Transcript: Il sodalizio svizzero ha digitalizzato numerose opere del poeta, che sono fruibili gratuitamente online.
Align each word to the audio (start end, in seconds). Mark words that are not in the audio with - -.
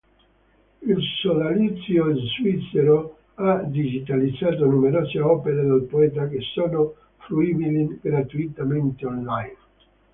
Il 0.79 0.97
sodalizio 1.21 2.15
svizzero 2.17 3.17
ha 3.35 3.61
digitalizzato 3.61 4.65
numerose 4.65 5.19
opere 5.19 5.61
del 5.63 5.83
poeta, 5.83 6.27
che 6.27 6.41
sono 6.41 6.95
fruibili 7.17 7.99
gratuitamente 8.01 9.05
online. 9.05 9.55